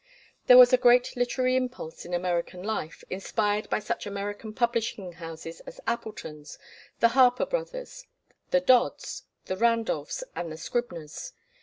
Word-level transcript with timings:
There 0.47 0.57
was 0.57 0.73
a 0.73 0.77
great 0.81 1.15
literary 1.15 1.55
impulse 1.55 2.05
in 2.05 2.13
American 2.15 2.63
life, 2.63 3.03
inspired 3.11 3.69
by 3.69 3.77
such 3.77 4.07
American 4.07 4.51
publishing 4.51 5.11
houses 5.13 5.59
as 5.67 5.79
Appleton's, 5.85 6.57
the 6.99 7.09
Harper 7.09 7.45
Bros., 7.45 8.07
the 8.49 8.61
Dodds, 8.61 9.25
the 9.45 9.57
Randolphs, 9.57 10.23
and 10.35 10.51
the 10.51 10.57
Scribners. 10.57 11.33